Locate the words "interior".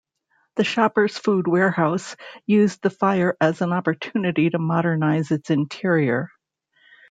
5.51-6.31